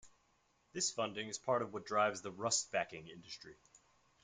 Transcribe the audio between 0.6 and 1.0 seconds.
This